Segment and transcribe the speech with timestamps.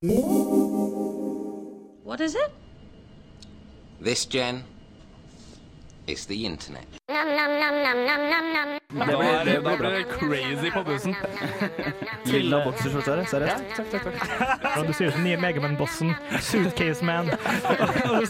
[0.00, 0.12] What
[2.20, 2.52] is it?
[4.00, 4.62] This, Jen,
[6.08, 6.86] is the internet.
[7.08, 7.24] Da
[9.76, 11.14] ble, det crazy på bussen.
[12.24, 13.62] Lilla bokserskjorte her, seriøst.
[14.64, 16.14] Ja, du ser ut som nye Megaman-bossen.
[16.40, 17.30] Suitcase Man.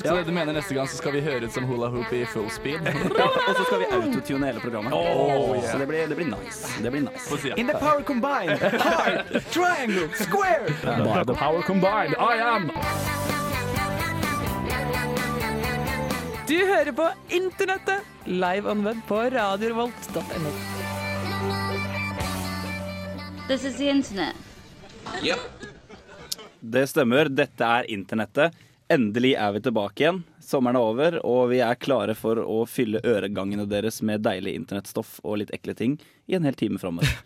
[0.03, 2.51] Så du mener neste gang så skal vi høre ut som hula hoop i full
[2.51, 2.81] speed?
[2.87, 4.93] Og så skal vi autotune hele programmet.
[4.93, 5.71] Oh, yeah.
[5.73, 6.83] Så det blir, det blir nice.
[6.83, 7.55] Det blir nice.
[7.57, 10.67] In the power combined, heart, triangle, square.
[10.83, 12.71] By the power combined, I am
[16.49, 17.05] Du hører på
[17.37, 20.53] Internettet, live on web på radiorevolt.no.
[23.49, 24.37] This is the internet.
[25.23, 25.39] Yep.
[26.61, 28.57] Det stemmer, dette er internettet.
[28.89, 30.23] Endelig er vi tilbake igjen.
[30.41, 35.19] Sommeren er over, og vi er klare for å fylle øregangene deres med deilig internettstoff
[35.29, 37.13] og litt ekle ting i en hel time framover.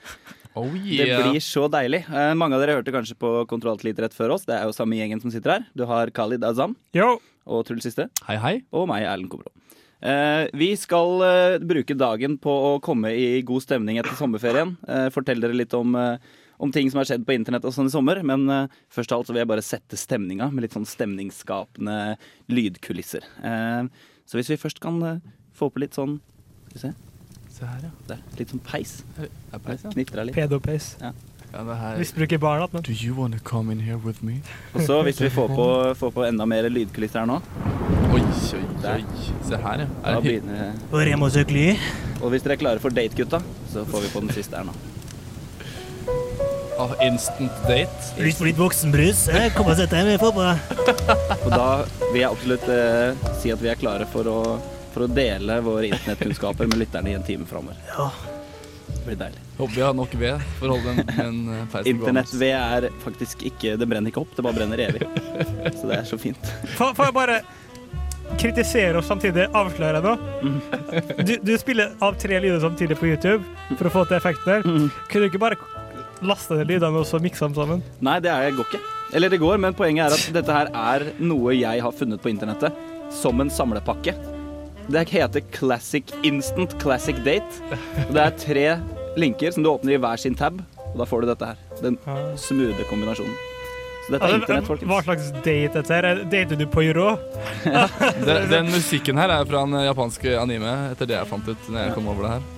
[0.52, 2.02] Oh Det blir så deilig.
[2.12, 4.44] Eh, mange av dere hørte kanskje på Kontroll Alt rett før oss.
[4.44, 5.68] Det er jo samme gjengen som sitter her.
[5.72, 7.14] Du har Khalid Azam Yo.
[7.46, 8.08] Og Truls Siste.
[8.26, 8.54] Hei, hei.
[8.74, 9.52] Og meg, Erlend Kobro.
[10.02, 14.74] Eh, vi skal eh, bruke dagen på å komme i god stemning etter sommerferien.
[14.88, 16.16] Eh, fortelle dere litt om, eh,
[16.62, 18.22] om ting som har skjedd på internett og sånn i sommer.
[18.26, 22.16] Men eh, først av alt så vil jeg bare sette stemninga med litt sånn stemningsskapende
[22.50, 23.26] lydkulisser.
[23.46, 23.86] Eh,
[24.26, 24.98] så hvis vi først kan
[25.54, 26.20] få på litt sånn
[26.72, 26.94] Skal vi se.
[27.52, 27.90] Se her, ja.
[28.08, 29.02] Der, litt sånn peis.
[29.20, 29.92] Er peis, ja.
[29.92, 30.38] Knitra litt.
[30.38, 30.94] Pedopeis.
[31.02, 31.12] ja
[31.52, 31.98] det her.
[31.98, 32.68] Misbruker barna.
[32.72, 32.82] igjen.
[32.82, 34.40] Do you wanna come in here with me?
[34.74, 35.66] Og så hvis vi får på,
[35.98, 37.40] får på enda mer lydkulisser her nå,
[38.12, 39.04] Oi, oi, oi.
[39.48, 39.86] Se her, ja.
[40.04, 41.76] da Er begynner Og Remo Søkly.
[42.20, 43.40] Og hvis dere er klare for date, gutta,
[43.72, 44.74] så får vi på den siste her nå.
[46.82, 48.12] ah, instant date?
[48.18, 49.24] Lyst på litt voksenbrus?
[49.56, 50.56] Kom og sett deg med, pappa.
[50.58, 51.16] på.
[51.46, 51.68] Og da
[52.12, 54.38] vil jeg absolutt eh, si at vi er klare for å,
[54.92, 57.78] for å dele våre internettkunnskaper med lytterne i en time framover.
[57.92, 58.10] Ja.
[59.02, 59.40] Det blir deilig.
[59.58, 61.88] Håper vi har nok ved for å holde en, en eh, peisen.
[61.90, 65.02] Internett-ved er faktisk ikke Det brenner ikke opp, det bare brenner evig.
[65.80, 66.52] Så det er så fint.
[66.76, 67.40] Får får jeg bare
[68.38, 70.14] kritisere og samtidig avsløre noe?
[71.26, 73.42] Du, du spiller av tre lyder samtidig på YouTube
[73.74, 74.62] for å få til effekten der.
[75.10, 75.58] Kunne du ikke bare
[76.22, 77.82] laste ned lydene og så mikse dem sammen?
[77.98, 78.82] Nei, det er, går ikke.
[79.18, 82.30] Eller det går, men poenget er at dette her er noe jeg har funnet på
[82.32, 82.78] internettet
[83.12, 84.14] som en samlepakke.
[84.92, 87.78] Det heter Classic Instant Classic Date.
[88.10, 88.66] Det er tre
[89.16, 90.60] linker som du åpner i hver sin tab,
[90.92, 91.64] og da får du dette her.
[91.82, 91.98] Den
[92.40, 93.34] smoothe kombinasjonen.
[94.02, 94.90] Så dette er internett, folkens.
[94.90, 96.24] hva slags date dette her?
[96.26, 97.04] Dater du på ja.
[98.26, 101.84] Den, den musikken her er fra en japansk anime, etter det jeg fant ut når
[101.84, 102.50] jeg kom over det her.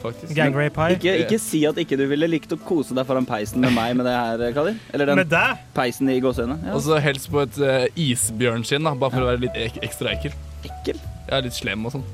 [0.00, 0.32] Faktisk.
[0.34, 0.96] Gang rape high?
[0.96, 3.94] Ikke, ikke si at ikke du ville likt å kose deg foran peisen med meg
[3.98, 4.80] med det her, Kadir.
[4.96, 5.38] Eller den Med
[5.76, 6.70] peisen i gåseøynene.
[6.70, 6.76] Ja.
[6.78, 10.16] Og så helst på et uh, isbjørnskinn, da, bare for å være litt ek ekstra
[10.16, 10.36] ekkel.
[10.64, 11.09] Ekkel.
[11.30, 12.04] Jeg er litt slem og sånn.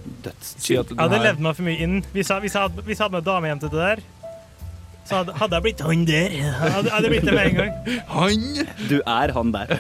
[0.45, 1.97] Si ja, det Jeg den hadde her- levd meg for mye inn.
[2.13, 4.03] Hvis jeg, hvis jeg, hadde, hvis jeg hadde med damejente til det der,
[5.07, 6.35] så hadde, hadde jeg blitt han der.
[6.61, 7.73] Hadde, hadde blitt det med en gang.
[8.17, 8.67] Han!
[8.91, 9.73] Du er han der.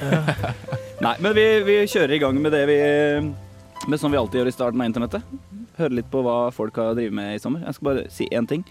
[1.04, 2.76] Nei, men vi, vi kjører i gang med det vi
[3.90, 5.22] Med som vi alltid gjør i starten av internettet.
[5.76, 7.60] Høre litt på hva folk har drevet med i sommer.
[7.66, 8.62] Jeg skal bare si én ting.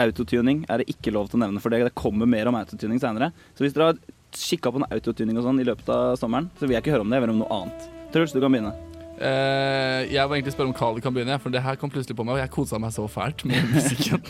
[0.00, 2.98] Autotuning er det ikke lov til å nevne, for det det kommer mer om autotuning
[3.02, 3.28] seinere.
[3.56, 4.00] Så hvis dere har
[4.36, 7.04] kikka på noe autotuning og sånn i løpet av sommeren, så vil jeg ikke høre
[7.06, 7.86] om det, jeg vil høre om noe annet.
[8.12, 8.72] Truls, du kan begynne.
[9.16, 12.24] Eh, jeg var egentlig spørre om Khalid kan begynne, for det her kom plutselig på
[12.26, 14.22] meg, og jeg kosa meg så fælt med musikken.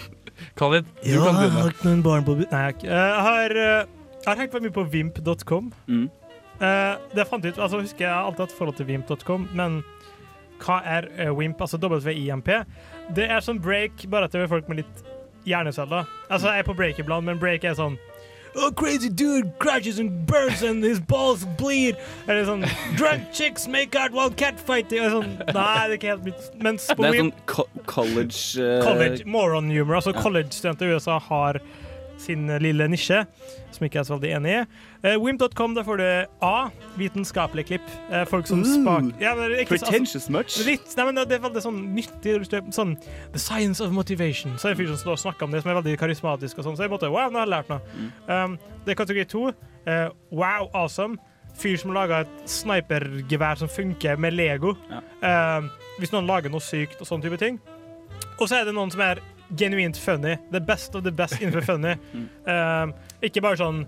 [0.58, 1.72] Khalid, du Ja, kan jeg har begynne.
[1.72, 2.86] ikke noen barn på Nei, jeg har ikke.
[2.86, 3.86] Eh, Jeg har, eh,
[4.26, 5.72] har hengt meg mye på vimp.com.
[5.88, 6.06] Mm.
[6.60, 9.82] Eh, det fant jeg ut, altså husker Jeg har alltid hatt forhold til vimp.com, men
[10.64, 11.60] hva er Wimp?
[11.60, 12.46] Altså WIMP?
[13.14, 15.02] Det er sånn break, bare at det er folk med litt
[15.46, 16.06] hjerneceller.
[16.30, 17.98] Altså, jeg er på break iblant, men break er sånn
[18.56, 21.98] Oh, crazy dude crashes and burns and his balls bleed.
[22.26, 22.64] Eller sånn
[22.96, 25.02] Drunk chicks make out while catfighting.
[25.02, 26.46] Eller sånn, nei, det er ikke helt mitt.
[26.64, 28.80] Mens på Det er sånn co college uh...
[28.84, 29.98] College moron humor.
[30.00, 31.60] Altså college-studenter i USA har
[32.18, 33.22] sin eh, lille nisje,
[33.74, 34.60] som ikke er så veldig enig i.
[35.04, 36.06] Uh, Wimp.com, der får du
[36.46, 36.68] A.
[36.96, 37.90] Vitenskapelige klipp.
[38.10, 39.10] Uh, folk som spak...
[39.22, 40.56] Ja, men ikke så- altså, Pretentious much.
[40.66, 42.36] Litt, nei, men det er veldig sånn nyttig.
[42.74, 42.96] Sånn
[43.32, 44.56] The science of motivation.
[44.58, 46.58] Så er det en fyr som står og snakker om det, som er veldig karismatisk.
[46.58, 48.10] og sånn, Så jeg måtte, wow, nå har jeg lært noe.
[48.26, 49.46] Um, det er kategori to.
[49.86, 51.18] Uh, wow, awesome.
[51.56, 54.74] Fyr som laga et snipergevær som funker med Lego.
[55.22, 55.70] Um,
[56.00, 57.60] hvis noen lager noe sykt og sånne type ting.
[58.40, 59.22] Og så er det noen som er
[59.54, 60.36] genuint funny.
[60.52, 61.96] The best of the best innenfor funny.
[62.46, 62.92] Um,
[63.26, 63.86] ikke bare sånn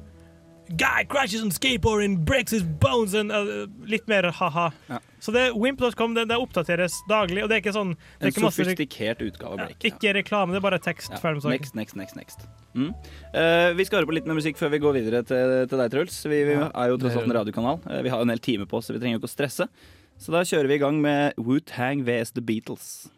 [0.76, 4.66] Guy crashes on skateboard and breaks his bones and uh, Litt mer ha-ha.
[4.88, 4.98] Ja.
[5.20, 6.14] Så det wimp.com.
[6.14, 9.22] Det, det oppdateres daglig, og det er ikke sånn det er En ikke masse, sofistikert
[9.24, 9.86] utgave av ja, Break.
[9.88, 11.14] Ikke reklame, det er bare tekst.
[11.14, 11.34] Ja.
[11.48, 12.44] Next, next, next, next.
[12.74, 12.92] Mm.
[13.32, 15.94] Uh, vi skal høre på litt mer musikk før vi går videre til, til deg,
[15.94, 16.20] Truls.
[16.28, 17.80] Vi, vi Ja, er jo tross alt en radiokanal.
[17.88, 19.36] Uh, vi har jo en hel time på oss, så vi trenger jo ikke å
[19.38, 19.70] stresse.
[20.18, 23.08] Så da kjører vi i gang med Wu-Tang vs The Beatles.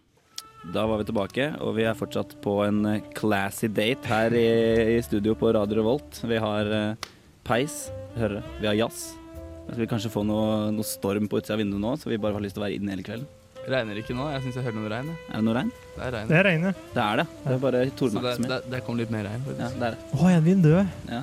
[0.62, 4.48] Da var vi tilbake, og vi er fortsatt på en eh, classy date her i,
[4.96, 6.20] i studio på Radio Revolt.
[6.28, 7.08] Vi har uh,
[7.48, 7.86] peis.
[8.12, 8.44] Vi hører.
[8.60, 9.14] Vi har jazz.
[9.40, 12.20] Jeg skal vi kanskje få noe, noe storm på utsida av vinduet nå, så vi
[12.20, 13.24] bare har lyst til å være inne hele kvelden.
[13.70, 14.28] Regner ikke nå.
[14.34, 15.10] Jeg syns jeg hører noe regn.
[15.30, 15.74] Er det noe regn?
[15.96, 16.28] Det er regn.
[16.28, 16.68] Det er regn.
[16.68, 17.26] Det er det.
[17.40, 19.50] Det er bare det, tordenakse der, det kom litt mer regn.
[19.54, 20.08] Ja, det er det.
[20.12, 20.72] Å, en vindu.
[21.08, 21.22] Ja.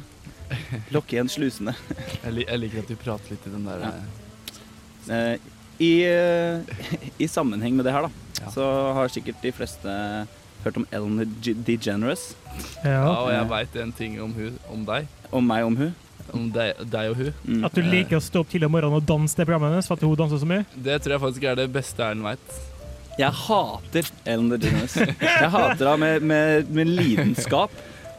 [0.95, 1.78] Lokke igjen slusene.
[2.24, 3.98] Jeg, jeg liker at du prater litt i den der Ja.
[5.07, 5.33] Eh,
[5.83, 6.80] I, uh,
[7.24, 8.51] I sammenheng med det her, da, Ja.
[8.54, 9.94] så har sikkert de fleste
[10.63, 11.22] hørt om Ellen
[11.66, 12.34] DeGeneres.
[12.84, 13.06] Ja, Ja.
[13.22, 15.07] og jeg veit en ting om, hun, om deg.
[15.31, 15.95] Om meg, om hun.
[16.34, 17.34] Om deg, deg og hun.
[17.48, 17.66] Mm.
[17.66, 19.95] At du liker å stå opp tidlig om morgenen og danse det programmet hennes for
[19.95, 20.66] at hun danser så mye.
[20.75, 22.57] Det tror jeg faktisk er det beste Erlend veit.
[23.18, 24.98] Jeg hater Ellen DeGeneres.
[24.98, 27.72] Jeg hater henne med, med, med lidenskap.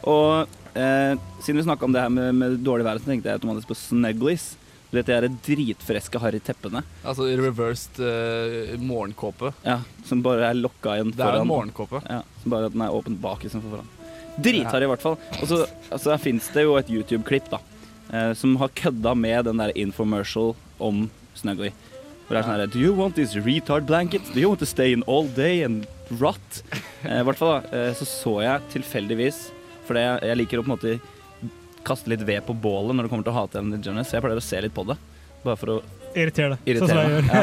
[0.09, 1.13] Og eh,
[1.43, 3.77] siden vi snakka om det her med, med dårlig vær, så tenkte jeg automatisk på
[3.77, 4.49] Snugglies.
[4.89, 9.51] Du vet de dritfreske harry teppene Altså reversed uh, morgenkåpe.
[9.61, 12.01] ja, som bare er lokka igjen Det er en morgenkåpe.
[12.09, 13.91] Ja, som bare at den er åpen bak istedenfor foran.
[14.39, 15.17] Dritharry, i hvert fall.
[15.41, 15.59] Og så
[15.91, 17.59] altså, fins det jo et YouTube-klipp da
[18.13, 21.71] eh, som har kødda med den der infomercial om Snuggly.
[22.25, 24.29] Hvor det er sånn her Do you want these retard blankets?
[24.33, 25.87] Do you want to stay in all day and
[26.19, 26.63] rot?
[27.03, 29.37] Eh, I hvert fall da, eh, så så jeg tilfeldigvis
[29.87, 30.97] For jeg, jeg liker å på en måte
[31.87, 34.09] kaste litt ved på bålet når det kommer til å hate Ellen DeGeneres.
[34.11, 34.97] Så jeg pleier å se litt på det.
[35.45, 35.79] Bare for å
[36.17, 36.79] Irritere deg.
[36.81, 37.27] Sånn som jeg gjør.
[37.29, 37.41] Ja.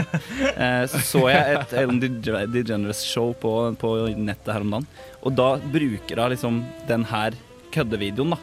[0.57, 4.89] Eh, Så så jeg et Ellen DeGeneres-show på, på nettet her om dagen.
[5.23, 7.37] Og da bruker hun liksom den her
[7.77, 8.41] køddevideoen da,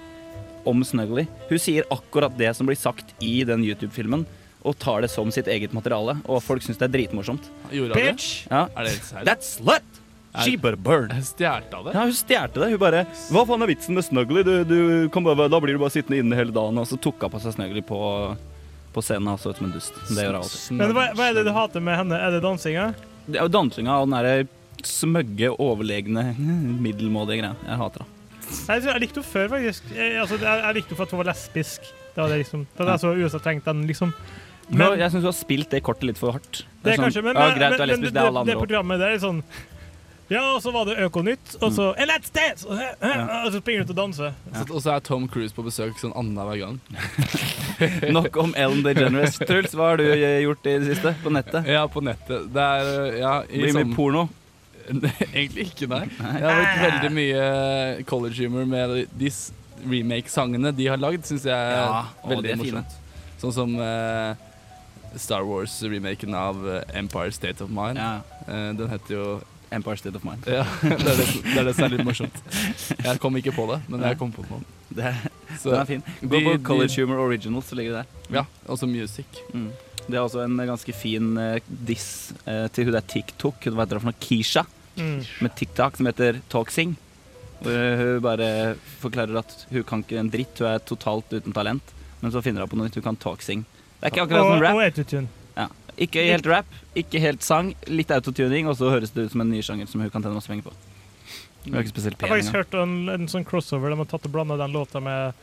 [0.70, 1.26] om Snuggly.
[1.50, 4.24] Hun sier akkurat det som blir sagt i den YouTube-filmen,
[4.64, 6.16] og tar det som sitt eget materiale.
[6.24, 7.50] Og folk syns det er dritmorsomt.
[7.74, 8.46] Bitch!
[8.48, 8.70] Ja.
[8.78, 10.00] Er det helt That's slut!
[10.42, 11.12] She better burn.
[11.22, 11.92] Stjerte av det.
[11.94, 12.72] Ja, hun stjerte det.
[12.72, 14.42] Hun bare Hva faen er vitsen med Snuggly?
[14.48, 14.80] Du, du,
[15.14, 16.80] kan bare, da blir du bare sittende inne hele dagen.
[16.82, 18.00] Og så tok hun på seg Snuggly på,
[18.96, 19.94] på scenen og så ut som en dust.
[20.10, 20.78] Det gjør hun alltid.
[20.80, 22.18] Men hva, hva er det du hater med henne?
[22.18, 22.90] Er det dansinga?
[23.28, 24.48] Det er jo dansinga og den derre
[24.84, 26.26] smøgge, overlegne,
[26.88, 27.54] middelmådige greia.
[27.70, 28.20] Jeg hater henne.
[28.54, 29.92] Jeg, jeg likte henne før, faktisk.
[29.94, 31.92] Jeg, altså, jeg, jeg likte henne for at hun var lesbisk.
[32.14, 34.18] Det var det liksom Det var det så USA trengte den, liksom.
[34.70, 36.64] Men, Men jeg syns du har spilt det kortet litt for hardt.
[36.82, 38.30] det er sånn, kanskje Men, ja, men, greit, du er men, lesbisk, men det er
[38.30, 38.62] alle det, det andre òg.
[38.64, 39.42] programmet der er sånn
[40.32, 42.64] Ja, og så var det Økonytt, og så And let's dance!
[42.66, 44.34] Og, og så springer du ut og danser.
[44.54, 46.80] Så- Og så er Tom Cruise på besøk sånn annenhver gang.
[48.18, 49.36] Nok om Ellen DeGeneres.
[49.44, 51.68] Truls, hva har du eh, gjort i det siste på nettet?
[51.68, 52.48] Ja, på nettet.
[52.56, 54.24] Det er eh, ja, i Blir mye sånn- porno.
[55.34, 56.02] Egentlig ikke, nei.
[56.12, 57.44] Jeg har vært veldig mye
[58.10, 59.30] college humor med de
[59.84, 62.98] remake-sangene de har lagd, syns jeg er Ja, veldig morsomt.
[63.44, 64.34] Sånn som uh,
[65.20, 68.00] Star Wars-remaken av eh, Empire State of Mind.
[68.00, 68.22] Ja.
[68.48, 69.26] Uh, den heter jo
[69.74, 70.46] Empire State of Mind.
[70.48, 72.40] ja, det, er det, det er det som er litt morsomt.
[73.04, 74.62] Jeg kom ikke på det, men jeg kom på noe.
[74.94, 75.14] Det,
[75.58, 76.04] Så, den er fin.
[76.22, 78.38] Gå på de- College Humor Originals, så ligger det der.
[78.40, 79.26] Ja, også music.
[79.54, 79.72] Mm.
[80.04, 83.64] Det er også en ganske fin uh, diss uh, til hun der TikTok.
[83.64, 84.20] Hun heter dere for noe?
[84.22, 84.66] Kisha.
[85.00, 85.22] Mm.
[85.42, 86.96] Med TikTok som heter Talksing.
[87.64, 88.50] Hvor hun bare
[89.00, 91.94] forklarer at hun kan ikke en dritt, hun er totalt uten talent.
[92.20, 93.64] Men så finner hun på noe nytt, hun kan talksing.
[94.02, 94.76] Det er ikke akkurat som rap.
[94.76, 95.28] og autotune.
[96.02, 99.52] Ikke helt rap, ikke helt sang, litt autotuning, og så høres det ut som en
[99.54, 100.76] ny sjanger som hun kan tjene masse penger på.
[101.64, 103.94] Hun er ikke spesielt Jeg har faktisk hørt en, en sånn crossover.
[103.94, 105.38] De har tatt og blanda den låta med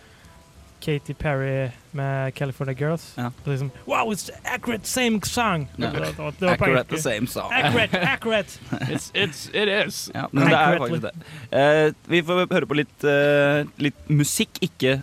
[0.81, 3.13] Katy Perry med California Girls.
[3.17, 3.31] Ja.
[3.45, 5.69] Og liksom, wow, it's accurate same song!
[5.77, 5.91] Ja.
[5.91, 7.53] Det, det, det, det var Accurate the same song.
[7.53, 8.61] Accurate, accurate!
[8.89, 10.11] It's, it's, it is.
[10.15, 11.15] Ja, men det er faktisk det.
[11.53, 15.01] Uh, vi får høre på litt, uh, litt musikk, ikke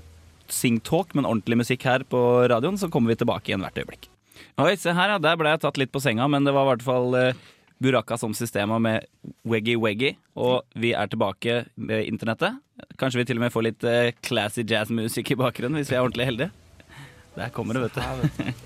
[0.49, 4.09] sing-talk, men ordentlig musikk her på radioen, så kommer vi tilbake igjen hvert øyeblikk.
[4.57, 5.18] Oi, se her, ja.
[5.21, 7.42] Der ble jeg tatt litt på senga, men det var i hvert fall eh,
[7.83, 9.06] Buraka som systema med
[9.45, 12.57] Weggy Weggy, og vi er tilbake med internettet.
[12.97, 16.02] Kanskje vi til og med får litt eh, classy jazzmusikk i bakgrunnen, hvis vi er
[16.06, 16.49] ordentlig heldige.
[17.37, 18.49] Der kommer det, vet du.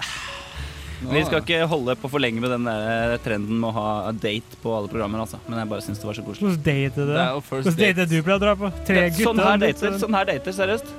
[1.01, 4.59] Vi skal ikke holde på for lenge med den der trenden med å ha date
[4.61, 5.39] på alle programmer, altså.
[5.47, 6.51] Men jeg bare syns det var så koselig.
[6.51, 8.69] Hvordan date Det er Hvordan date du pleier å dra på?
[8.85, 9.25] Tre gutter?
[9.25, 10.93] sånn her dater, sånn- Tre her dater, seriøst.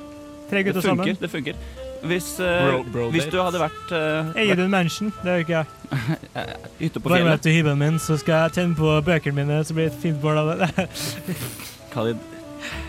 [0.51, 0.89] Tre Det funker.
[0.89, 1.23] sammen?
[1.23, 4.73] det funker Hvis, uh, Bro- bro hvis du hadde vært uh, Jeg gir deg en
[4.75, 5.13] mansion?
[5.23, 5.67] Det gjør ikke jeg.
[6.83, 9.61] hytte på Bare med fjellet til hybelen min, så skal jeg tenne på bøkene mine,
[9.69, 10.87] så blir det et fint bål av det.
[11.95, 12.19] Khalid,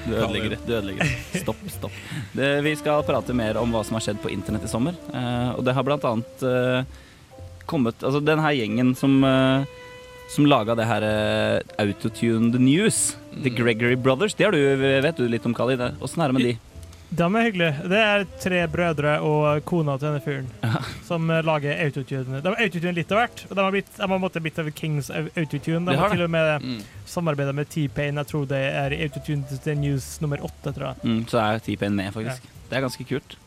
[0.07, 0.59] du ødelegger det.
[0.65, 1.41] Du ødelegger det.
[1.43, 2.01] Stopp, stopp.
[2.33, 4.97] Det, vi skal prate mer om hva som har skjedd på internett i sommer.
[5.13, 6.83] eh, og det har blant annet eh,
[7.69, 9.63] kommet Altså den her gjengen som uh,
[10.33, 13.55] som laga det her uh, Autotuned News, The Mm.
[13.61, 14.33] Gregory Brothers.
[14.33, 14.59] Det har du,
[15.03, 15.79] vet du litt om, Khalid?
[16.01, 16.53] Åssen er det med de?
[17.13, 17.87] De er hyggelige.
[17.91, 20.47] Det er tre brødre og kona til denne fyren
[21.05, 22.39] som eh, lager autotune.
[22.41, 23.43] De har autotune litt av hvert.
[23.49, 25.83] Og de har, blitt, de har måttet blitt av Kings au- autotune.
[25.85, 26.79] De har har til og med Mm.
[27.05, 28.15] samarbeida med T-Pain.
[28.17, 31.03] Jeg tror det er autotune til News nummer åtte, tror jeg.
[31.03, 32.41] Mm, så er T-Pain med, faktisk.
[32.69, 33.37] Det er ganske kult.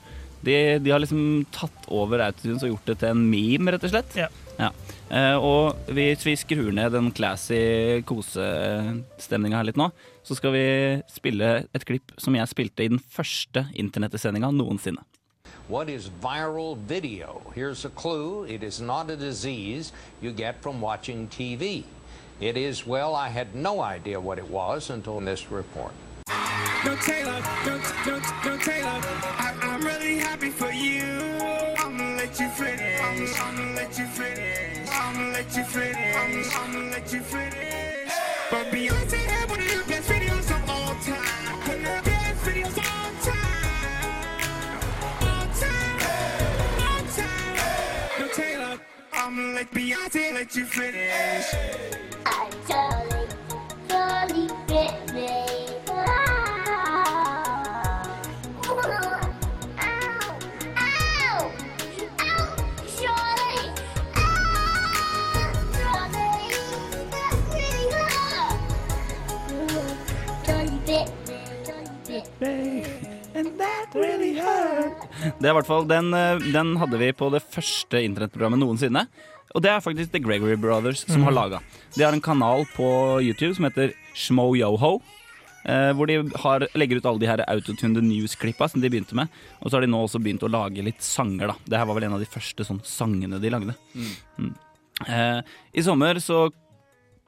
[0.46, 3.90] De, de har liksom tatt over Autotunes og gjort det til en meme, rett og
[3.90, 4.14] slett.
[4.14, 4.28] Ja.
[4.58, 9.90] Eh, og hvis vi skrur ned den classy kosestemninga her litt nå,
[10.26, 10.66] så skal vi
[11.12, 15.04] spille et klipp som jeg spilte i den første internettsendinga noensinne.
[15.68, 17.42] What is viral video?
[17.54, 18.44] Here's a clue.
[18.44, 21.84] It is not a disease you get from watching TV.
[22.40, 25.92] It is, well, I had no idea what it was until this report.
[26.84, 29.00] No Taylor, no, no, no Taylor.
[29.38, 31.15] I, I'm really happy for you.
[32.38, 33.00] Let you finish.
[33.00, 34.88] I'ma, I'ma let you finish.
[34.90, 36.16] I'ma let you finish.
[36.16, 38.12] I'ma, I'ma let you finish.
[38.50, 41.60] But Beyonce had one of the best videos of all time.
[41.66, 44.82] One of the best videos of all time.
[45.22, 45.98] All time.
[46.84, 48.20] All time.
[48.20, 48.78] No Taylor.
[49.14, 51.54] I'ma let Beyonce let you finish.
[52.26, 53.28] I totally,
[53.88, 55.45] totally fit me.
[75.40, 79.06] Det er i hvert fall, den, eh, den hadde vi på det første internettprogrammet noensinne.
[79.56, 81.62] Og det er faktisk The Gregory Brothers som har laga.
[81.94, 82.88] De har en kanal på
[83.24, 84.98] YouTube som heter Shmo-Yoho.
[85.66, 89.32] Eh, hvor de har, legger ut alle de her autotuned news-klippa som de begynte med.
[89.62, 91.56] Og så har de nå også begynt å lage litt sanger, da.
[91.66, 93.74] Det her var vel en av de første sånn sangene de lagde.
[93.96, 94.52] Mm.
[95.08, 95.40] Eh,
[95.74, 96.46] I sommer så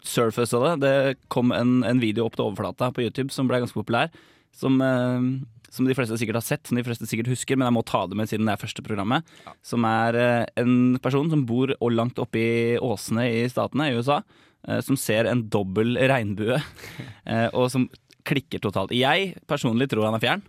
[0.06, 0.74] surfaced det.
[0.84, 0.94] Det
[1.32, 4.12] kom en, en video opp til overflata på YouTube som ble ganske populær.
[4.54, 5.26] Som, eh,
[5.70, 8.06] som de fleste sikkert har sett, som de fleste sikkert husker, men jeg må ta
[8.08, 9.26] det med siden det er første programmet.
[9.66, 13.96] Som er eh, en person som bor og langt oppe i åsene i statene i
[13.98, 14.22] USA.
[14.68, 16.56] eh, Som ser en dobbel regnbue,
[17.28, 17.88] eh, og som
[18.28, 18.92] klikker totalt.
[18.96, 20.42] Jeg personlig tror han er fjern.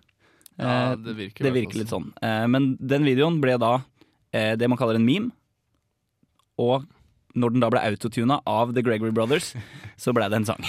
[0.60, 2.10] Ja, det virker det virker litt sånn.
[2.22, 3.78] Eh, Men den videoen ble da
[4.32, 5.32] det man kaller en meme.
[6.62, 6.84] Og
[7.40, 9.54] når den da ble autotuna av The Gregory Brothers,
[9.98, 10.68] så ble det en sang.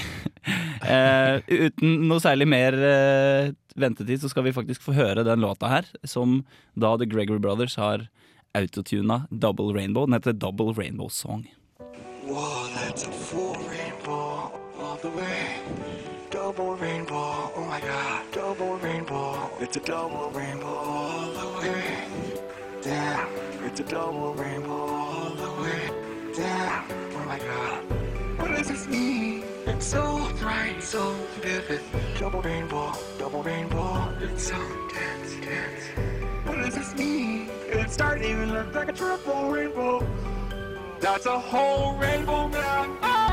[0.91, 1.37] Eh,
[1.69, 5.87] uten noe særlig mer eh, ventetid, så skal vi faktisk få høre den låta her,
[6.03, 6.41] som
[6.75, 8.09] da The Gregory Brothers har
[8.59, 10.07] autotuna Double Rainbow.
[10.07, 11.47] Den heter Double Rainbow Song.
[12.27, 15.61] Wow, that's a full rainbow all the way.
[16.31, 19.51] Double rainbow, oh my god, double rainbow.
[19.61, 21.83] It's a double rainbow all the way.
[22.83, 23.29] Damn,
[23.67, 25.91] it's a double rainbow all the way.
[26.37, 27.83] Damn, oh my god.
[28.39, 29.50] What does this mean?
[29.81, 31.81] So bright, so vivid.
[32.19, 34.15] Double rainbow, double rainbow.
[34.21, 34.59] It's so
[34.93, 35.85] dense, dense.
[36.45, 37.49] What does this mean?
[37.67, 40.07] It's starting to even look like a triple rainbow.
[41.01, 42.99] That's a whole rainbow man.
[43.01, 43.30] Ah!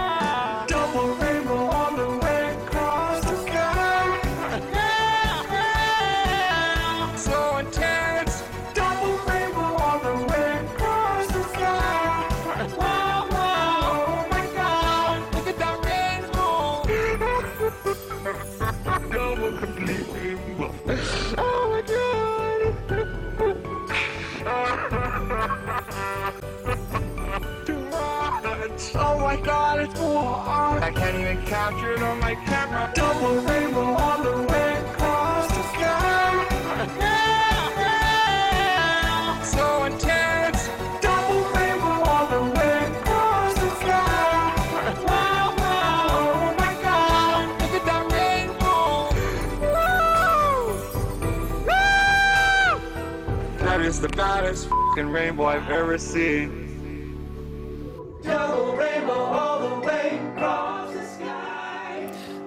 [53.98, 56.52] Is the baddest fucking rainbow I've ever seen.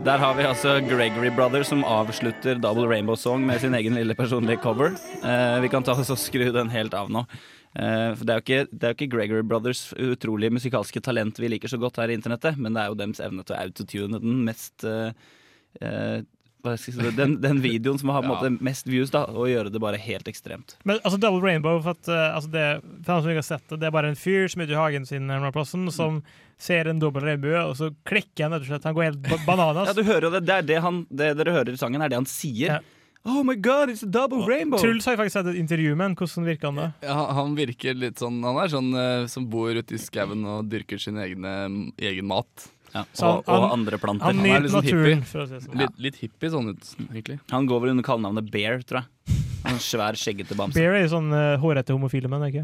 [0.05, 4.15] Der har vi altså Gregory Brothers som avslutter Double Rainbow Song med sin egen lille
[4.15, 4.95] personlige cover.
[5.25, 7.27] Eh, vi kan ta oss og skru den helt av nå.
[7.75, 11.43] Eh, for det er, jo ikke, det er jo ikke Gregory Brothers utrolige musikalske talent
[11.43, 13.65] vi liker så godt her i internettet, men det er jo deres evne til å
[13.65, 16.23] autotune den mest eh,
[16.63, 18.31] den, den videoen som har ja.
[18.33, 20.77] måte mest views, da, og gjøre det bare helt ekstremt.
[20.85, 22.69] Men altså Double Rainbow, for, at, uh, altså det,
[23.07, 24.81] for som ikke har sett det, det er bare en fyr som er ute i
[24.81, 26.23] hagen sin plassen, som
[26.61, 28.89] ser en dobbel regnbue, og så klikker han rett og slett.
[28.89, 29.89] Han går helt bananas.
[29.91, 30.45] Ja, du hører jo det.
[30.47, 32.79] Det, er det, han, det dere hører i sangen, er det han sier.
[32.79, 32.81] Ja.
[33.23, 34.79] Oh my god, it's a double rainbow!
[34.81, 36.15] Truls har faktisk sett et intervju med han.
[36.17, 36.87] Hvordan virker han da?
[37.05, 40.45] Ja, han- han virker litt sånn Han er sånn eh, som bor ute i skauen
[40.49, 42.71] og dyrker sin egne, egen mat.
[42.95, 44.25] Ja, og, han- og andre planter.
[44.27, 45.27] Han Han er litt sånn naturen, hippie.
[45.31, 45.79] for å si sånn.
[45.79, 47.41] Litt, litt hippie sånn ut, egentlig.
[47.53, 49.37] Han går vel under kallenavnet Bear, tror jeg.
[49.71, 50.73] En svær, skjeggete bamse.
[50.75, 52.63] Bear er jo sånn uh, hårete homofile menn, ikke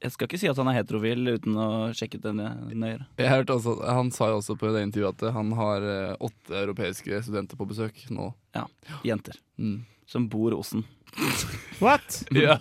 [0.00, 3.04] Jeg skal ikke si at han er heterofil uten å sjekke det nøyere.
[3.20, 6.56] Jeg hørte også, Han sa jo også på det intervjuet at han har uh, åtte
[6.56, 8.30] europeiske studenter på besøk nå.
[8.56, 8.64] Ja,
[9.04, 9.36] Jenter.
[9.60, 9.84] Mm.
[10.08, 10.86] Som bor hos den.
[11.84, 12.22] What?!
[12.32, 12.58] Ja.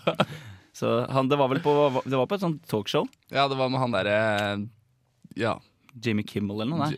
[0.76, 1.72] Så han, det var vel på,
[2.04, 3.08] det var på et sånt talkshow.
[3.32, 4.68] ja, det var med han derre
[5.40, 5.56] Ja.
[6.02, 6.90] Jimmy Kimmel eller noe?
[6.92, 6.98] Nei,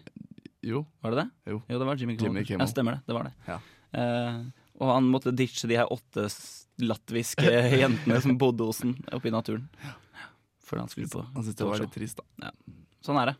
[0.67, 0.85] Jo.
[1.01, 1.27] var det det?
[1.53, 1.61] Jo.
[1.67, 2.41] det var Jimmy Kimmel.
[2.41, 2.65] Jimmy Kimmel.
[2.65, 3.01] Ja, stemmer det.
[3.07, 3.33] Det var det.
[3.47, 3.59] Ja.
[3.97, 4.39] Uh,
[4.81, 6.27] Og han måtte ditche de her åtte
[6.83, 9.67] latviske jentene som bodde hos han oppe i naturen.
[10.67, 12.51] Før han skulle på Han syntes det var litt trist, da.
[13.05, 13.37] Sånn er det.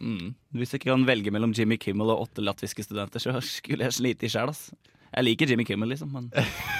[0.00, 0.30] Mm.
[0.56, 3.98] Hvis jeg ikke kan velge mellom Jimmy Kimmel og åtte latviske studenter, så skulle jeg
[3.98, 4.70] slite i sjæl, ass.
[5.10, 6.28] Jeg liker Jimmy Kimmel, liksom, men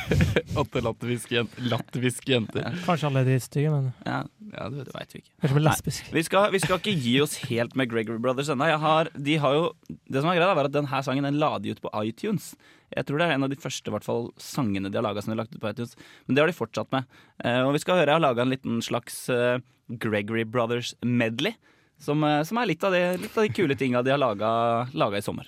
[0.60, 1.64] Åtte latviske jenter.
[1.70, 2.66] Latviske jenter.
[2.86, 4.20] Kanskje alle er dritstygge, men ja,
[4.52, 5.32] Ja, det veit vi ikke.
[5.42, 6.12] kanskje de er lesbiske.
[6.14, 8.68] Vi skal, vi skal ikke gi oss helt med Gregory Brothers ennå.
[8.82, 11.70] Har- De har jo Det som er greia, er at denne sangen den la de
[11.74, 12.54] ut på iTunes.
[12.96, 15.30] Jeg tror det er en av de første hvert fall, sangene de har laga som
[15.32, 15.94] de har lagt ut på iTunes.
[16.26, 17.04] Men det har de fortsatt med.
[17.44, 19.58] Eh, og vi skal høre Jeg har laga en liten slags eh,
[19.90, 21.54] Gregory Brothers medley.
[22.00, 25.16] Som, eh, som er litt av, det, litt av de kule tinga de har laga
[25.18, 25.46] i sommer.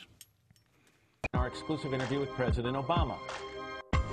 [1.34, 3.16] Our exclusive interview with President Obama.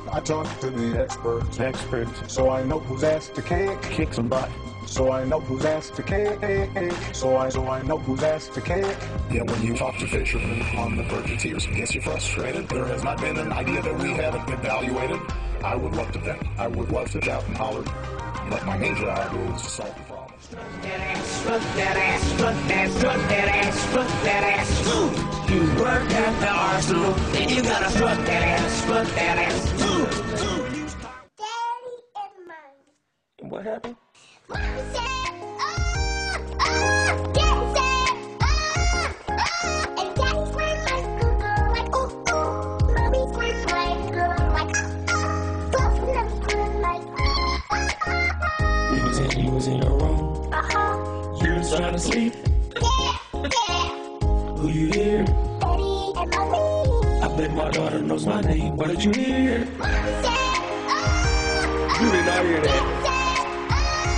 [0.10, 1.60] I talked to the experts.
[1.60, 2.34] Experts.
[2.34, 3.82] So I know who's asked to kick.
[3.82, 4.50] Kick some butt.
[4.86, 6.40] So I know who's asked to kick.
[7.14, 8.98] So I so I know who's asked to kick.
[9.30, 12.70] Yeah, when you talk to fishermen on the verge of tears, yes, you're frustrated.
[12.70, 15.20] There has not been an idea that we haven't evaluated.
[15.62, 16.42] I would love to vent.
[16.58, 17.84] I would love to shout and holler.
[18.50, 20.40] But my main job is to solve the problem.
[20.40, 24.88] Strut that ass, strut that, ass, strut that ass, strut that ass.
[24.96, 27.14] Ooh, you work at the arsenal,
[27.50, 29.72] you gotta fuck that ass, fuck that ass.
[31.38, 33.50] Daddy and Mom.
[33.50, 33.96] What happened?
[34.48, 35.76] Mom said, oh,
[36.62, 36.76] oh,
[37.34, 38.14] Daddy said,
[38.44, 38.54] oh,
[39.32, 39.98] oh.
[39.98, 40.46] And girl,
[41.74, 42.78] like, oh, oh.
[42.86, 43.10] Girl,
[44.54, 45.70] like, oh, oh.
[45.72, 46.08] Both of
[46.50, 49.08] them like, oh, oh, oh.
[49.08, 50.54] Was in, was in your room.
[50.54, 51.44] Uh-huh.
[51.44, 52.34] You was trying to sleep.
[54.70, 55.26] You hear?
[55.64, 58.78] I bet my daughter knows my name.
[58.78, 59.62] What did you hear?
[62.00, 62.84] You did not hear that.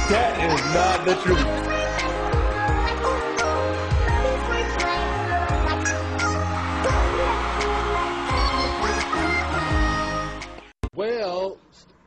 [0.09, 1.47] That is not the truth.
[10.93, 11.57] Well,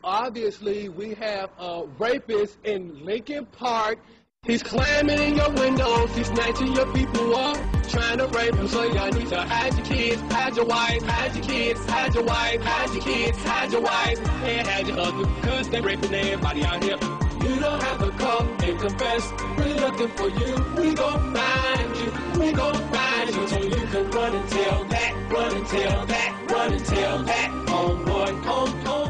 [0.05, 4.01] obviously, we have a rapist in Lincoln Park.
[4.47, 7.57] He's climbing in your windows, he's snatching your people up,
[7.89, 8.69] trying to rape them.
[8.69, 12.25] So y'all need to hide your kids, hide your wife, hide your kids, hide your
[12.25, 16.63] wife, hide your kids, hide your wife, and hide your husband, cause they raping everybody
[16.63, 16.99] out here.
[17.43, 20.55] You don't have to come and confess, we're looking for you.
[20.77, 25.33] We gon' find you, we gon' find you, so you can run and tell that,
[25.33, 29.04] run and tell that, run and tell that, homeboy, home, home.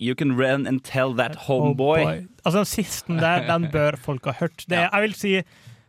[0.00, 2.04] You can run and tell that homeboy.
[2.04, 4.64] Oh Altså, den siste der, den bør folk ha hørt.
[4.68, 5.32] Det er, jeg vil si,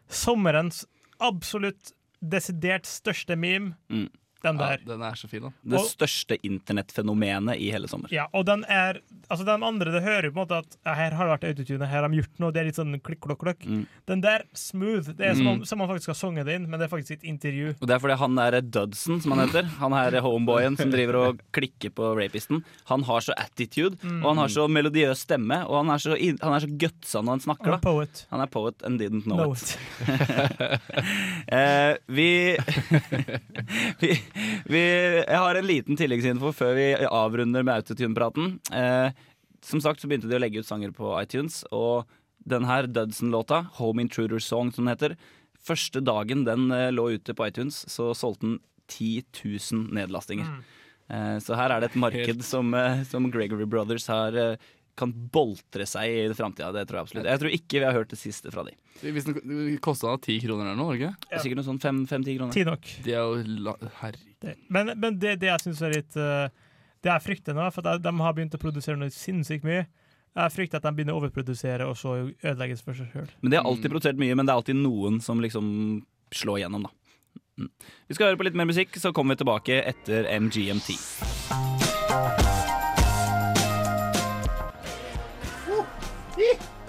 [0.10, 0.86] sommerens
[1.20, 3.76] absolutt desidert største meme.
[3.90, 4.10] Mm.
[4.44, 4.78] Den der.
[4.80, 5.50] Ja, den er så fin, da.
[5.64, 8.08] Det Og- største internettfenomenet i hele sommer.
[8.12, 9.00] Ja, og den er
[9.30, 11.44] Altså, den andre, det hører jo på en måte at ja, her har det vært
[11.52, 13.60] autotune, her har de gjort noe, det er litt sånn klikk-klokk-klokk.
[13.64, 13.84] Mm.
[14.08, 15.12] Den der, smooth.
[15.16, 15.66] Det er som om, Mm.
[15.68, 17.76] som om han faktisk har sunget det inn, men det er faktisk et intervju.
[17.80, 19.66] Og det er fordi han er Dudson, som han heter.
[19.78, 22.64] Han er homeboyen som driver og klikker på rapisten.
[22.86, 24.24] Han har så attitude, Mm.
[24.26, 27.22] og han har så melodiøs stemme, og han er så, inn- han er så gutsa
[27.22, 27.66] når han snakker.
[27.66, 27.92] Han er Da.
[27.92, 28.26] poet.
[28.32, 29.78] Han er poet and didn't know, Know it.
[31.48, 32.58] eh, vi,
[34.00, 34.22] vi,
[34.74, 38.56] vi Jeg har en liten tilleggsinfo før vi avrunder med autotune-praten.
[38.74, 39.12] Eh,
[39.66, 42.10] som sagt så begynte de å legge ut sanger på iTunes, og
[42.50, 45.16] den her Dudson-låta, Home Intruder Song som den heter,
[45.60, 50.60] første dagen den eh, lå ute på iTunes, så solgte den 10 000 nedlastinger.
[51.10, 54.38] Eh, så her er det et marked som, eh, som Gregory Brothers har
[55.00, 56.70] kan boltre seg i framtida.
[56.76, 57.30] Det tror jeg absolutt.
[57.32, 58.74] Jeg tror ikke vi har hørt det siste fra de.
[59.02, 61.14] Hvis den kosta ti kroner eller noe, ikke?
[61.26, 62.54] Det er Sikkert noe sånn fem-ti kroner.
[62.56, 62.90] Ti nok.
[63.06, 64.66] Det er jo la- Herregud.
[64.72, 66.52] Men, men det, det jeg syns er litt eh,
[67.04, 69.88] Det jeg frykter nå, for at de, de har begynt å produsere noe sinnssykt mye.
[70.38, 73.32] Jeg frykter at de begynner å overprodusere og så ødelegges for seg sjøl.
[73.42, 75.66] Men De har alltid produsert mye, men det er alltid noen som liksom
[76.36, 76.94] slår igjennom, da.
[77.60, 77.72] Mm.
[78.08, 80.96] Vi skal høre på litt mer musikk, så kommer vi tilbake etter MGMT.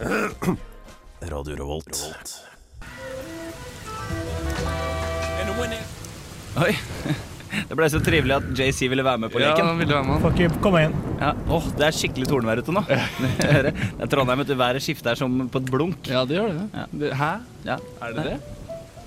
[0.00, 1.92] Radio Revolt.
[6.60, 6.72] Oi.
[7.68, 9.66] Det ble så trivelig at JC ville være med på Ja, leken.
[9.66, 10.20] han ville være med.
[10.22, 10.92] Fuck you, kom igjen.
[11.18, 11.32] Ja.
[11.50, 12.82] Åh, det er skikkelig tordenvær ute nå.
[12.88, 14.54] det er Trondheim, vet du.
[14.58, 16.08] Været skifter som på et blunk.
[16.08, 16.64] Ja, det gjør det.
[16.78, 16.84] Ja.
[17.02, 17.30] det hæ?
[17.66, 17.76] Ja.
[18.06, 18.38] Er det det?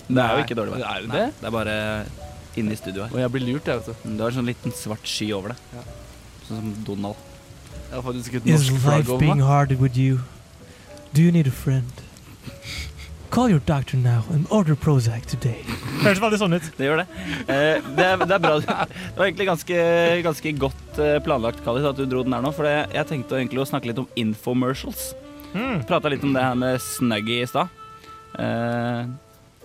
[0.10, 0.84] Det er jo ikke dårlig vær.
[0.92, 1.26] Er det det?
[1.40, 1.78] det er bare
[2.60, 3.16] inne i studio her.
[3.16, 4.12] Og jeg blir lurt, jeg, vet du.
[4.20, 5.66] Du har en sånn liten svart sky over deg.
[5.80, 5.88] Ja.
[6.50, 7.26] Sånn som Donald.
[7.88, 10.20] Jeg har faktisk et Is norsk flagg over meg.
[11.14, 11.92] Do you need a friend?
[13.30, 15.62] Call your doctor now and order Prozac today.
[16.02, 16.70] Høres veldig sånn ut.
[16.78, 17.06] Det gjør det.
[17.46, 18.56] Eh, det, er, det er bra.
[18.62, 19.78] Det var egentlig ganske,
[20.26, 22.50] ganske godt eh, planlagt Kallis, at du dro den her nå.
[22.58, 25.12] For jeg tenkte egentlig å snakke litt om infomercials.
[25.54, 25.84] Mm.
[25.90, 27.70] Prata litt om det her med Snuggy i stad.
[28.42, 29.14] Eh,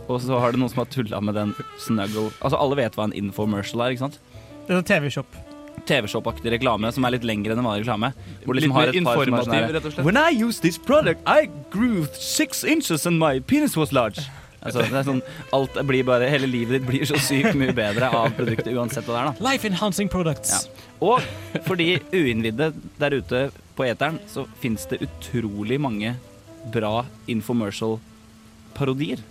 [0.05, 3.07] og så har det noen som har tulla med den Snuggle Altså Alle vet hva
[3.09, 4.21] en infomercial er, ikke sant?
[4.67, 5.41] Det er en TV-shop.
[5.87, 8.12] TV-shop-aktig reklame som er litt lengre enn en vanlig reklame.
[8.45, 10.05] Hvor liksom Litt har mer et par som er sånn informativ, her, rett og slett.
[10.07, 14.27] When I used this product, I grew six inches and my penis was large.
[14.59, 15.21] Altså, det er sånn,
[15.55, 19.14] alt blir bare, Hele livet ditt blir så sykt mye bedre av produktet uansett hva
[19.14, 19.29] det er.
[19.38, 20.51] da Life enhancing products.
[20.51, 20.59] ja.
[20.99, 21.23] Og
[21.62, 23.45] for de uinnvidde der ute
[23.79, 26.17] på eteren, så fins det utrolig mange
[26.75, 29.23] bra infomercial-parodier.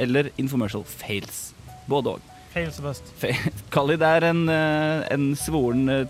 [0.00, 1.52] Eller infomercial fails.
[1.86, 2.20] Både òg.
[2.52, 3.12] Fails er best.
[3.74, 6.06] Khalid er en, eh, en svoren eh,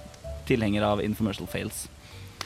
[0.48, 1.85] tilhenger av infomercial fails.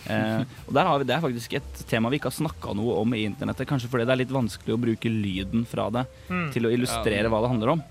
[0.06, 2.98] Eh, og der har vi, Det er faktisk et tema vi ikke har snakka noe
[3.00, 3.66] om i internettet.
[3.70, 6.48] Kanskje fordi det er litt vanskelig å bruke lyden fra det Mm.
[6.52, 7.30] til å illustrere Ja.
[7.32, 7.82] hva det handler om.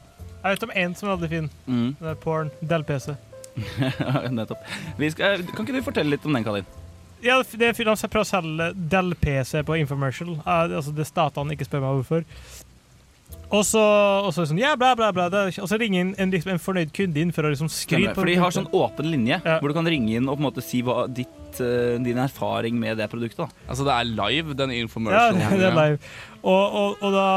[0.45, 1.49] Jeg vet om én som er veldig fin.
[1.67, 1.95] Mm.
[1.99, 2.51] Det er porn.
[2.61, 3.15] Del-PC.
[4.35, 4.61] Nettopp.
[4.99, 6.65] Vi skal, kan ikke du fortelle litt om den, Khalid?
[7.23, 10.35] Ja, det er fyr- de prøver å selge Del-PC på infomercial.
[10.37, 12.25] Eh, altså det statene ikke spør meg hvorfor.
[13.53, 13.81] Og så,
[14.25, 15.27] og så sånn, ja, bla, bla, bla.
[15.47, 18.27] Og så ringer en, en, liksom, en fornøyd kunde inn for å liksom skryte For
[18.29, 20.81] de har sånn åpen linje hvor du kan ringe inn og på en måte si
[20.85, 23.45] hva ditt, eh, din erfaring med det produktet.
[23.45, 23.67] da.
[23.69, 24.73] Altså, det er live, den
[25.13, 25.27] Ja,
[25.61, 25.99] det er live.
[26.41, 27.27] Og, og, og da,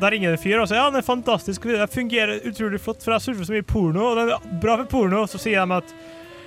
[0.00, 3.02] da ringer det en fyr og sier ja, den er fantastisk, det fungerer utrolig flott,
[3.04, 5.24] for jeg surfer så mye porno, og den er bra for porno.
[5.26, 5.96] Og så sier de at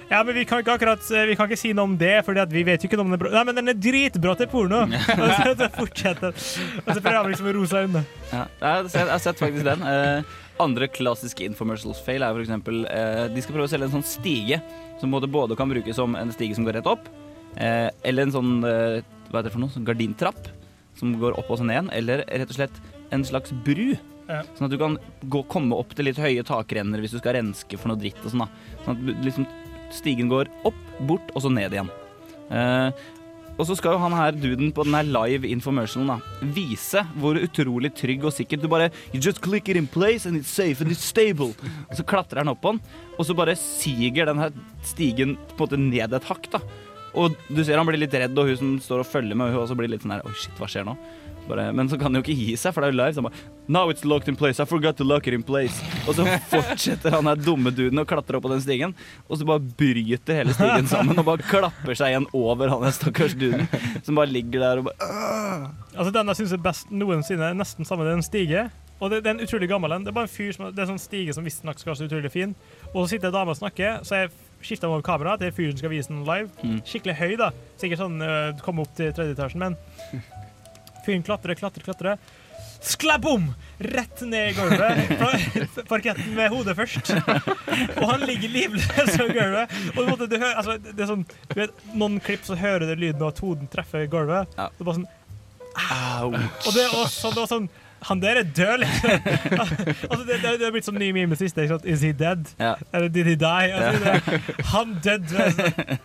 [0.10, 2.64] ja, men vi kan ikke akkurat Vi kan ikke si noe om det, for vi
[2.68, 3.26] vet jo ikke om den.
[3.32, 4.84] Nei, men den er dritbra til porno!
[4.90, 6.36] og så det fortsetter.
[6.86, 8.04] Og så prøver de liksom å roe seg unna.
[8.32, 9.86] Ja, jeg har sett, faktisk den.
[9.86, 14.08] Eh, andre klassiske infomercials fail er eksempel eh, De skal prøve å selge en sånn
[14.08, 14.60] stige
[15.00, 17.06] som både, både kan brukes som en stige som går rett opp,
[17.56, 20.50] eh, eller en sånn eh, hva er det for noe, sånn gardintrapp
[21.00, 22.82] som går opp og så ned, eller rett og slett
[23.16, 23.94] en slags bru.
[24.30, 24.42] Ja.
[24.58, 24.98] Sånn at du kan
[25.32, 28.34] gå, komme opp til litt høye takrenner hvis du skal renske for noe dritt og
[28.34, 28.44] sånn.
[28.44, 28.50] da.
[28.84, 29.48] Sånn at du- liksom,
[29.96, 31.90] stigen går opp, bort og så ned igjen.
[32.50, 32.90] Uh,
[33.60, 36.22] og så skal jo han her duden på den her live infomercialen
[36.56, 40.40] vise hvor utrolig trygg og sikkert du bare You just click it in place and
[40.40, 41.52] it's safe and it's stable.
[41.90, 42.84] Og så klatrer han opp på den,
[43.18, 44.56] og så bare siger den her
[44.88, 46.48] stigen på en måte ned et hakk.
[46.54, 46.64] da
[47.20, 49.66] Og du ser han blir litt redd, og hun som står og følger med, hun
[49.66, 50.96] også blir litt sånn her Oi, shit, hva skjer nå?
[51.50, 53.14] Bare, men så kan han jo ikke gi seg, for det er jo live.
[53.16, 54.62] Så han bare Now it's locked in place.
[54.62, 55.82] I forgot to lock it in place.
[56.08, 58.96] Og så fortsetter han her dumme duden å klatre opp på den stigen,
[59.28, 62.96] og så bare bryter hele stigen sammen og bare klapper seg igjen over han der
[62.96, 63.68] stakkars duden
[64.06, 65.10] som bare ligger der og bare
[66.00, 68.06] Altså Den jeg syns er best noensinne, er nesten samme.
[68.08, 68.70] Det er en stige.
[69.00, 70.06] Og det, det er en utrolig gammel en.
[70.06, 72.02] Det er bare en fyr som, det er en sånn stige som visstnok skal være
[72.02, 72.56] så utrolig fin.
[72.92, 74.32] Og så sitter ei dame og snakker, så jeg
[74.66, 76.52] skifter over kameraet til fyren som skal vise den live.
[76.64, 76.82] Mm.
[76.88, 77.50] Skikkelig høy, da.
[77.80, 79.78] Sikkert sånn uh, komme opp til tredje etasjen, men
[81.06, 82.22] fyren klatrer, klatrer, klatrer.
[82.80, 83.50] Sklabom!
[83.78, 85.12] Rett ned i gulvet.
[85.90, 87.12] Parketten med hodet først.
[88.00, 89.74] Og han ligger livløs på gulvet.
[89.96, 92.96] Og måte, du hører, altså, det er sånn, du vet, Noen klipp så hører du
[92.96, 94.56] lyden av at hoden treffer gulvet.
[94.56, 95.10] Det er bare sånn
[95.80, 97.70] og det er også det var sånn
[98.08, 99.10] Han der er død, liksom.
[100.10, 101.66] altså, det, det, er blitt sånn ny meme siste.
[101.66, 101.88] Ikke sant?
[101.92, 102.48] Is he dead?
[102.62, 102.76] Ja.
[102.96, 103.74] Eller did he die?
[103.76, 105.48] Altså, det, han døde.
[105.50, 105.98] Altså.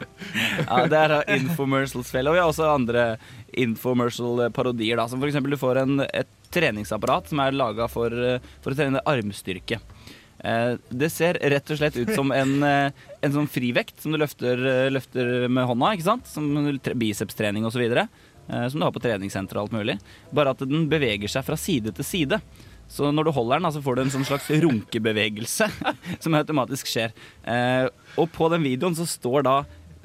[0.67, 2.27] Ja, det er infomercials feil.
[2.31, 3.07] Og vi har også andre
[3.55, 5.07] infomercial-parodier, da.
[5.11, 8.15] Som eksempel du får en, et treningsapparat som er laga for,
[8.65, 9.81] for å trene armstyrke.
[10.45, 14.19] Eh, Det ser rett og slett ut som en, eh, en sånn frivekt som du
[14.21, 16.27] løfter, eh, løfter med hånda, ikke sant?
[16.31, 16.51] Som
[16.85, 17.87] tre- bicepstrening osv.
[18.45, 19.95] Som du har på treningssenter og alt mulig.
[20.37, 22.41] Bare at den beveger seg fra side til side.
[22.91, 25.69] Så når du holder den, så får du en sånn slags runkebevegelse
[26.23, 27.15] som automatisk skjer.
[27.49, 27.87] Eh,
[28.21, 29.57] og på den videoen så står da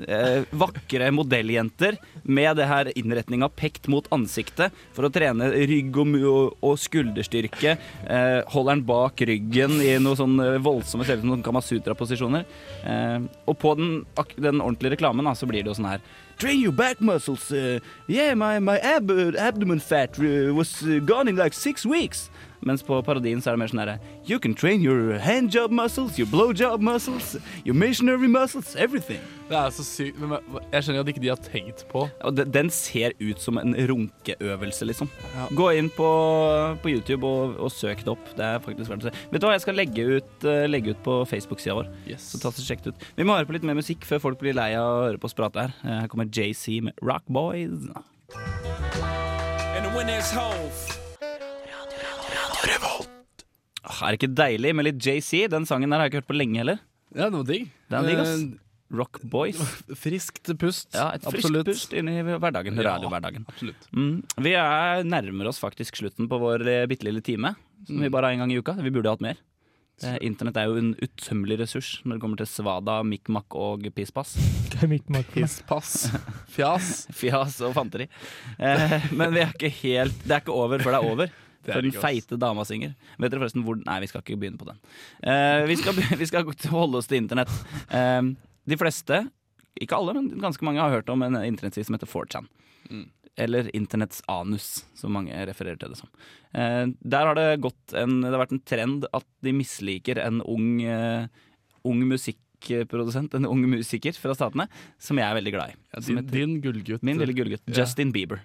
[0.08, 6.56] eh, vakre modelljenter med det her innretninga pekt mot ansiktet for å trene rygg og,
[6.62, 7.76] og, skulderstyrke.
[8.06, 12.48] Eh, holder den bak ryggen i noe sånn eh, voldsomme ser ut som Kamasutra-posisjoner.
[12.86, 13.94] Eh, og på den,
[14.38, 16.04] den ordentlige reklamen da, så blir det jo sånn her
[16.40, 17.52] Train your back muscles.
[17.52, 22.30] Uh, yeah, my, my ab abdomen fat uh, was gone in like six weeks.
[22.66, 26.18] Mens på parodien så er det mer sånn herre You can train your handjob muscles,
[26.20, 29.20] your blowjob muscles, your missionary muscles, everything.
[29.50, 30.20] Det er så sykt.
[30.22, 30.36] Men
[30.72, 33.74] jeg skjønner at ikke de har tenkt på Og de- den ser ut som en
[33.74, 35.10] runkeøvelse, liksom.
[35.58, 36.10] Gå inn på,
[36.84, 38.28] på YouTube og, og søk det opp.
[38.38, 39.16] Det er faktisk verdt å se.
[39.32, 41.90] Vet du hva, jeg skal legge ut, eh, legge ut på Facebook-sida vår.
[42.20, 43.08] Så ta og sjekk det ut.
[43.18, 45.26] Vi må høre på litt mer musikk før folk blir lei av å høre på
[45.32, 45.74] oss prate her.
[45.84, 47.88] Eh, Her kommer JC med Rock Boys.
[48.36, 50.99] And the there's Hove.
[52.60, 55.46] Ah, Er det ikke deilig med litt JC?
[55.52, 56.82] Den sangen der har jeg ikke hørt på lenge heller.
[57.16, 57.70] Ja, det var digg.
[57.90, 58.34] Den er digg, ass.
[58.44, 59.60] Eh, Rock Boys.
[60.04, 60.90] Friskt pust.
[60.98, 61.70] Ja, et friskt Absolutt.
[61.70, 62.76] pust inn i hverdagen.
[62.80, 63.46] Ja, Radiohverdagen.
[63.50, 63.88] absolutt.
[63.96, 64.16] Mm.
[64.46, 67.54] Vi er nærmer oss faktisk slutten på vår eh, bitte lille time,
[67.88, 68.12] som vi Mm.
[68.18, 68.74] bare har en gang i uka.
[68.82, 69.38] Vi burde hatt mer.
[70.04, 74.36] Eh, Internett er jo en utømmelig ressurs når det kommer til svada, mikk-makk og pisspass.
[75.34, 76.10] Pisspass.
[76.50, 77.06] Fjas.
[77.20, 78.08] Fjas og fanteri.
[78.60, 81.34] Eh, men vi er ikke helt Det er ikke over før det er over.
[81.76, 82.96] Før den feite dama synger.
[83.18, 84.80] Vet dere forresten hvor Nei, vi skal ikke begynne på den.
[85.24, 87.54] Uh, vi, skal, vi skal holde oss til internett.
[87.94, 88.34] Uh,
[88.70, 89.24] De fleste,
[89.80, 92.50] ikke alle, men ganske mange har hørt om en internettside som heter 4chan.
[92.90, 93.08] Mm.
[93.40, 96.12] Eller internetts anus, som mange refererer til det som.
[96.52, 100.44] Uh, der har det gått en, det har vært en trend at de misliker en
[100.44, 100.82] ung,
[101.88, 102.02] ung
[102.60, 104.68] musikkprodusent, en ung musiker fra statene,
[105.00, 105.76] som jeg er veldig glad i.
[105.94, 107.04] Ja, din, heter- din gullgutt.
[107.04, 107.62] Min lille gullgutt.
[107.68, 107.82] Ja.
[107.84, 108.42] Justin Bieber.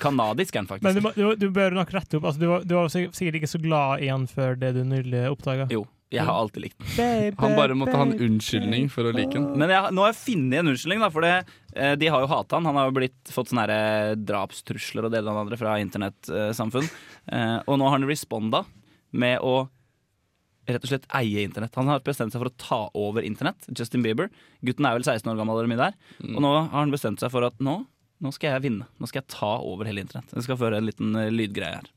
[0.00, 0.84] Kanadisk er han faktisk.
[0.84, 2.24] Men du, du, du bør nok rette opp.
[2.24, 5.26] Altså, du, var, du var sikkert ikke så glad i han før det du nylig
[5.30, 5.68] oppdaga.
[5.70, 7.34] Jo, jeg har alltid likt den.
[7.42, 9.50] Han bare måtte ha en unnskyldning for å like den.
[9.60, 11.34] Men jeg, nå har jeg funnet en unnskyldning, da, for det,
[11.76, 12.64] eh, de har jo hata han.
[12.70, 15.58] Han har jo blitt, fått sånne her, eh, drapstrusler og det ene og det andre
[15.60, 16.88] fra internettsamfunn.
[17.28, 18.64] Eh, og nå har han responda
[19.12, 19.68] med å
[20.68, 21.74] rett og slett eie internett.
[21.78, 23.68] Han har bestemt seg for å ta over internett.
[23.72, 24.28] Justin Bieber.
[24.64, 25.96] Gutten er vel 16 år gammel, eller mye der.
[26.34, 27.80] Og nå har han bestemt seg for at nå,
[28.20, 28.88] nå skal jeg vinne.
[28.98, 30.34] Nå skal jeg ta over hele internett.
[30.34, 31.88] Jeg skal føre en liten uh, lydgreie her.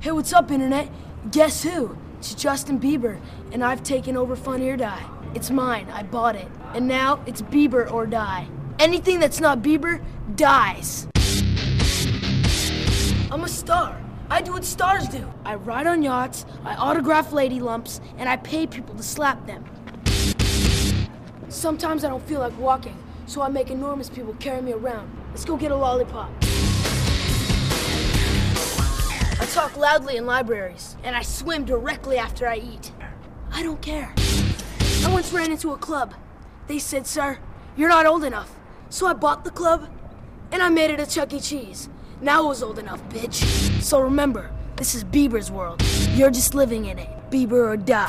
[0.00, 0.90] Hey, what's up, Internet?
[1.32, 1.96] Guess who?
[2.18, 3.18] It's Justin Bieber,
[3.52, 5.04] and I've taken over Fun or Die.
[5.34, 6.48] It's mine, I bought it.
[6.74, 8.46] And now it's Bieber or die.
[8.78, 10.02] Anything that's not Bieber
[10.36, 11.08] dies.
[13.30, 14.03] I'm a star.
[14.30, 15.30] I do what stars do.
[15.44, 19.64] I ride on yachts, I autograph lady lumps, and I pay people to slap them.
[21.48, 25.10] Sometimes I don't feel like walking, so I make enormous people carry me around.
[25.30, 26.30] Let's go get a lollipop.
[29.40, 32.92] I talk loudly in libraries, and I swim directly after I eat.
[33.52, 34.12] I don't care.
[35.04, 36.14] I once ran into a club.
[36.66, 37.38] They said, Sir,
[37.76, 38.56] you're not old enough.
[38.88, 39.88] So I bought the club,
[40.50, 41.40] and I made it a Chuck E.
[41.40, 41.88] Cheese.
[42.24, 43.36] Now is old enough, bitch.
[43.82, 45.82] So remember, this is Bieber's world.
[46.16, 47.08] You're just living in it.
[47.30, 48.08] Bieber or die.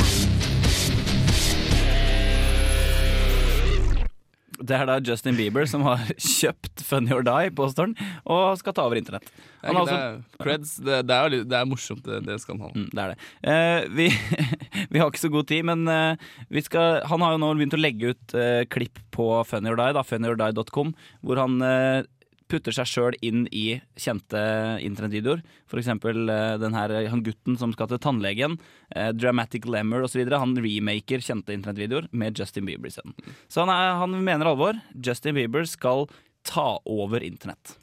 [4.56, 6.00] Det er da Justin Bieber som har
[6.40, 9.28] kjøpt Funny or Die, påstår han, og skal ta over internett.
[9.28, 12.40] Det Han er, har det, er, creds, det, det, er, det er morsomt, det, det
[12.40, 12.72] skal han ha.
[12.72, 13.30] Mm, det er det.
[13.52, 14.10] Eh, vi,
[14.96, 17.76] vi har ikke så god tid, men eh, vi skal, han har jo nå begynt
[17.76, 22.06] å legge ut eh, klipp på Funny or Die, da, funnyordie.com, hvor han eh,
[22.52, 24.42] putter seg sjøl inn i kjente
[24.86, 25.42] internettvideoer.
[25.76, 28.60] Eksempel eh, den her, han gutten som skal til tannlegen,
[28.96, 30.24] eh, Dramatic Lemmer osv.
[30.32, 33.16] Han remaker kjente internettvideoer med Justin Bieber isteden.
[33.48, 34.80] Så han, er, han mener alvor.
[34.96, 36.08] Justin Bieber skal
[36.46, 37.78] ta over internett.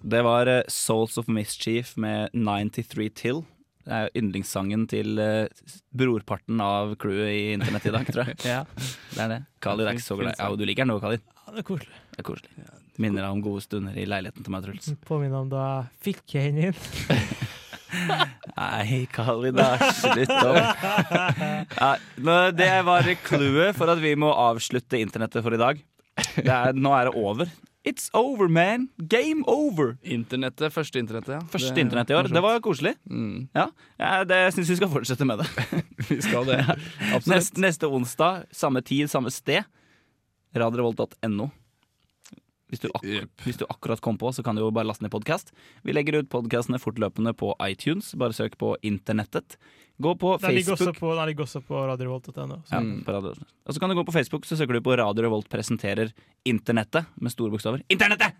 [0.00, 3.42] Det var eh, Souls of Mischief med 93 Till.
[3.84, 5.48] Det er yndlingssangen til eh,
[5.96, 8.38] brorparten av crewet i internett i dag, tror jeg.
[8.52, 8.62] Ja.
[9.10, 9.38] Det er det.
[9.60, 10.36] Kali er ikke så glad.
[10.38, 11.24] Ja, du liker den òg, Khalid.
[11.54, 11.96] Det er koselig.
[12.14, 12.68] Det er koselig.
[13.00, 14.90] Minner deg om gode stunder i leiligheten til meg, Truls.
[15.08, 16.76] Påminner om da jeg fikk jeg henne inn.
[18.60, 19.70] Nei, da.
[19.98, 20.84] Slutt opp.
[21.80, 25.80] Ja, det var clouet for at vi må avslutte internettet for i dag.
[26.36, 27.50] Det er, nå er det over.
[27.88, 28.90] It's over, man!
[29.08, 29.94] Game over!
[30.04, 31.40] Internettet, Første internettet, ja.
[31.48, 32.28] Første Det- internett i år.
[32.28, 32.94] Det var koselig.
[33.08, 33.48] Mm.
[33.56, 35.48] Ja, ja det syns vi skal fortsette med det.
[36.10, 36.58] Vi skal det.
[36.68, 37.26] Absolutt.
[37.32, 39.64] Neste, neste onsdag, samme tid, samme sted.
[40.56, 41.50] Radiorevolt.no.
[42.70, 42.88] Hvis, du
[43.42, 45.50] hvis du akkurat kom på, så kan du jo bare laste ned podkast.
[45.82, 48.12] Vi legger ut podkastene fortløpende på iTunes.
[48.14, 49.56] Bare søk på internettet.
[50.00, 51.00] Gå på Den ligger Facebook.
[51.02, 52.60] på, den ligger også på radiorevolt.no.
[52.70, 53.34] Ja, Radio
[53.66, 56.14] Og så kan du gå på Facebook, så søker du på Radio Revolt presenterer
[56.48, 57.82] Internettet med store bokstaver.
[57.90, 58.38] Internettet!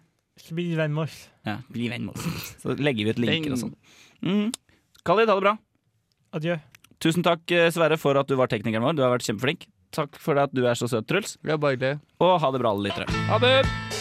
[0.55, 1.18] Bli venn med oss.
[1.44, 2.55] Ja, bli venn med oss.
[2.62, 3.75] Så legger vi ut linker og sånn.
[4.25, 4.55] Mm.
[5.05, 5.57] Khalid, ha det bra.
[6.38, 6.57] Adjø.
[7.03, 8.96] Tusen takk, eh, Sverre, for at du var teknikeren vår.
[8.96, 9.66] Du har vært kjempeflink.
[9.94, 11.37] Takk for at du er så søt, Truls.
[11.44, 11.98] Er bare hyggelig.
[12.22, 13.11] Og ha det bra, alle lyttere.
[13.31, 13.99] Ha det!